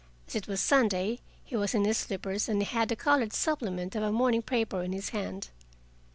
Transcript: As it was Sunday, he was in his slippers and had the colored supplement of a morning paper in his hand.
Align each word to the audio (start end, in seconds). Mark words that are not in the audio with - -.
As 0.27 0.33
it 0.35 0.47
was 0.47 0.59
Sunday, 0.59 1.19
he 1.45 1.55
was 1.55 1.75
in 1.75 1.85
his 1.85 1.95
slippers 1.95 2.49
and 2.49 2.63
had 2.63 2.89
the 2.89 2.95
colored 2.95 3.33
supplement 3.33 3.95
of 3.95 4.01
a 4.01 4.11
morning 4.11 4.41
paper 4.41 4.81
in 4.81 4.93
his 4.93 5.09
hand. 5.09 5.49